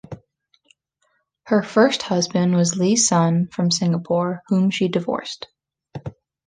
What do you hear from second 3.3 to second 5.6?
from Singapore, whom she divorced.